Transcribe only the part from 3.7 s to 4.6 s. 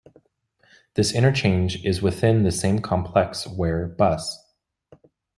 Bus.